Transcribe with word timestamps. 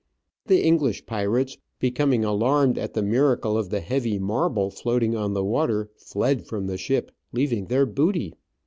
The 0.47 0.65
English 0.65 1.05
pirates, 1.05 1.59
becoming 1.79 2.25
alarmed 2.25 2.79
at 2.79 2.95
the 2.95 3.03
miracle 3.03 3.55
of 3.55 3.69
the 3.69 3.81
heavy 3.81 4.17
marble 4.17 4.71
floating 4.71 5.15
on 5.15 5.35
the 5.35 5.45
water, 5.45 5.91
fled 5.95 6.47
from 6.47 6.65
the 6.65 6.79
ship, 6.79 7.11
leaving 7.31 7.65
their 7.67 7.85
booty. 7.85 8.33